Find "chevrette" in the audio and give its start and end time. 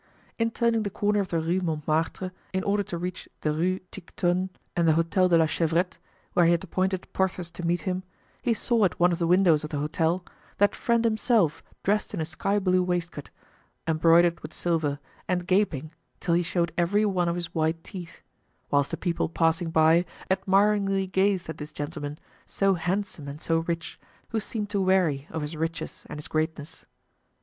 5.45-5.99